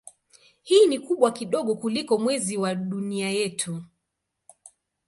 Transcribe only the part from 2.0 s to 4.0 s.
Mwezi wa Dunia yetu.